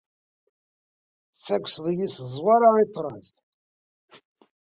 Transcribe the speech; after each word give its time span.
Tettagseḍ-iyi 1.33 2.07
s 2.15 2.17
ẓẓwara 2.31 2.69
i 2.83 2.85
ṭṭrad. 2.89 3.25